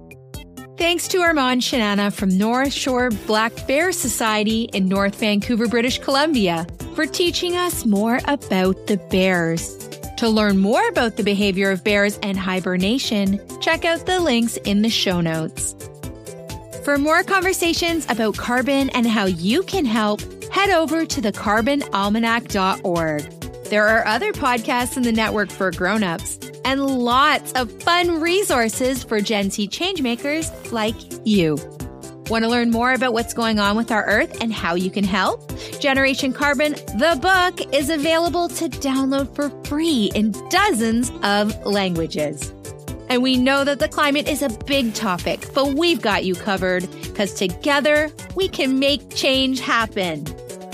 Thanks 0.77 1.09
to 1.09 1.23
Armand 1.23 1.63
Shanana 1.63 2.13
from 2.13 2.37
North 2.37 2.75
Shore 2.75 3.09
Black 3.27 3.67
Bear 3.67 3.91
Society 3.91 4.65
in 4.75 4.87
North 4.87 5.19
Vancouver, 5.19 5.67
British 5.67 5.99
Columbia, 6.01 6.67
for 6.95 7.07
teaching 7.07 7.57
us 7.57 7.87
more 7.87 8.21
about 8.27 8.87
the 8.87 8.99
bears. 9.11 9.96
To 10.19 10.29
learn 10.29 10.59
more 10.59 10.87
about 10.89 11.17
the 11.17 11.23
behavior 11.23 11.71
of 11.71 11.85
bears 11.85 12.19
and 12.23 12.39
hibernation, 12.39 13.41
check 13.61 13.85
out 13.85 14.07
the 14.07 14.19
links 14.19 14.57
in 14.59 14.83
the 14.83 14.89
show 14.89 15.21
notes. 15.21 15.75
For 16.85 16.97
more 16.97 17.23
conversations 17.23 18.07
about 18.09 18.37
carbon 18.37 18.91
and 18.91 19.07
how 19.07 19.27
you 19.27 19.63
can 19.65 19.85
help, 19.85 20.23
head 20.51 20.71
over 20.71 21.05
to 21.05 21.21
thecarbonalmanac.org. 21.21 23.23
There 23.65 23.87
are 23.87 24.07
other 24.07 24.33
podcasts 24.33 24.97
in 24.97 25.03
the 25.03 25.13
network 25.13 25.51
for 25.51 25.71
grown-ups 25.71 26.39
and 26.65 26.87
lots 26.87 27.53
of 27.53 27.71
fun 27.83 28.21
resources 28.21 29.05
for 29.05 29.21
Gen 29.21 29.51
Z 29.51 29.69
changemakers 29.69 30.73
like 30.73 30.97
you. 31.27 31.59
Want 32.29 32.43
to 32.43 32.51
learn 32.51 32.73
more 32.73 32.93
about 32.93 33.13
what's 33.13 33.33
going 33.33 33.61
on 33.61 33.77
with 33.77 33.93
our 33.93 34.05
Earth 34.05 34.43
and 34.43 34.53
how 34.53 34.75
you 34.75 34.91
can 34.91 35.05
help? 35.05 35.53
Generation 35.79 36.33
Carbon, 36.33 36.73
the 36.73 37.17
book, 37.23 37.73
is 37.73 37.89
available 37.89 38.49
to 38.49 38.69
download 38.69 39.33
for 39.37 39.51
free 39.69 40.11
in 40.13 40.33
dozens 40.49 41.13
of 41.23 41.65
languages. 41.65 42.53
And 43.09 43.23
we 43.23 43.37
know 43.37 43.63
that 43.63 43.79
the 43.79 43.87
climate 43.87 44.27
is 44.27 44.43
a 44.43 44.49
big 44.49 44.93
topic, 44.95 45.47
but 45.55 45.75
we've 45.75 46.03
got 46.03 46.25
you 46.25 46.35
covered 46.35 46.91
because 47.03 47.33
together 47.33 48.11
we 48.35 48.49
can 48.49 48.81
make 48.81 49.15
change 49.15 49.61
happen. 49.61 50.27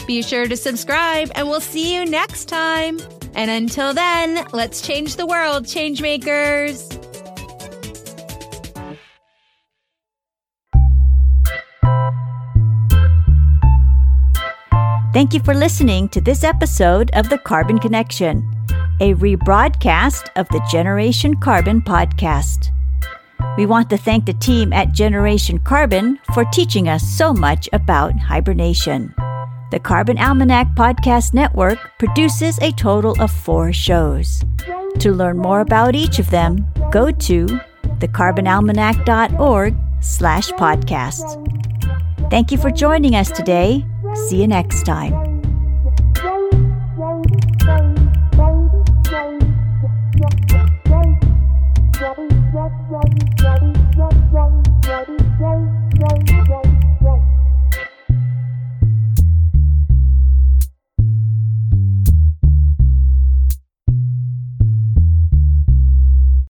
Be 0.06 0.22
sure 0.22 0.46
to 0.46 0.56
subscribe 0.56 1.30
and 1.34 1.48
we'll 1.48 1.60
see 1.60 1.94
you 1.94 2.06
next 2.06 2.46
time. 2.46 2.98
And 3.34 3.50
until 3.50 3.92
then, 3.92 4.46
let's 4.52 4.80
change 4.80 5.16
the 5.16 5.26
world, 5.26 5.64
changemakers. 5.64 6.91
Thank 15.12 15.35
you 15.35 15.40
for 15.40 15.53
listening 15.53 16.09
to 16.09 16.22
this 16.22 16.42
episode 16.42 17.11
of 17.12 17.29
The 17.29 17.37
Carbon 17.37 17.79
Connection, 17.79 18.51
a 18.98 19.12
rebroadcast 19.12 20.31
of 20.37 20.48
the 20.48 20.66
Generation 20.70 21.37
Carbon 21.37 21.83
podcast. 21.83 22.68
We 23.59 23.66
want 23.66 23.90
to 23.90 23.98
thank 23.98 24.25
the 24.25 24.33
team 24.33 24.72
at 24.72 24.92
Generation 24.92 25.59
Carbon 25.59 26.18
for 26.33 26.46
teaching 26.46 26.88
us 26.88 27.03
so 27.03 27.35
much 27.35 27.68
about 27.75 28.18
hibernation. 28.18 29.14
The 29.70 29.81
Carbon 29.83 30.16
Almanac 30.16 30.68
Podcast 30.75 31.35
Network 31.35 31.79
produces 31.98 32.59
a 32.61 32.72
total 32.72 33.14
of 33.20 33.31
four 33.31 33.70
shows. 33.70 34.42
To 35.01 35.12
learn 35.12 35.37
more 35.37 35.61
about 35.61 35.94
each 35.94 36.20
of 36.20 36.31
them, 36.31 36.66
go 36.90 37.11
to 37.11 37.46
thecarbonalmanac.org 37.98 39.75
slash 40.01 40.51
podcasts. 40.53 42.31
Thank 42.31 42.51
you 42.51 42.57
for 42.57 42.70
joining 42.70 43.14
us 43.14 43.31
today. 43.31 43.85
See 44.14 44.40
you 44.40 44.46
next 44.46 44.85
time. 44.85 45.32